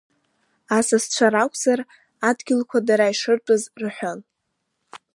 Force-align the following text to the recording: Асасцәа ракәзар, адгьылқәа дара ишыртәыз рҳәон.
Асасцәа 0.77 1.27
ракәзар, 1.33 1.79
адгьылқәа 2.29 2.79
дара 2.87 3.13
ишыртәыз 3.13 3.63
рҳәон. 3.81 4.19